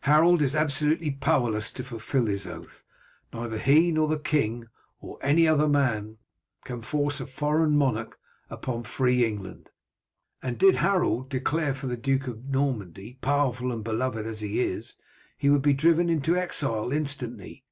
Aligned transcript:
Harold 0.00 0.42
is 0.42 0.54
absolutely 0.54 1.10
powerless 1.10 1.70
to 1.72 1.82
fulfil 1.82 2.26
his 2.26 2.46
oath. 2.46 2.84
Neither 3.32 3.56
he 3.56 3.90
nor 3.90 4.08
the 4.08 4.18
king, 4.18 4.66
nor 5.00 5.18
any 5.22 5.48
other 5.48 5.66
man, 5.68 6.18
can 6.66 6.82
force 6.82 7.18
a 7.18 7.24
foreign 7.24 7.78
monarch 7.78 8.18
upon 8.50 8.82
free 8.84 9.24
England. 9.24 9.70
And 10.42 10.58
did 10.58 10.76
Harold 10.84 11.30
declare 11.30 11.72
for 11.72 11.86
the 11.86 11.96
Duke 11.96 12.26
of 12.26 12.44
Normandy, 12.44 13.16
powerful 13.22 13.72
and 13.72 13.82
beloved 13.82 14.26
as 14.26 14.40
he 14.40 14.60
is, 14.60 14.96
he 15.38 15.48
would 15.48 15.62
be 15.62 15.72
driven 15.72 16.10
into 16.10 16.36
exile 16.36 16.92
instantly. 16.92 17.64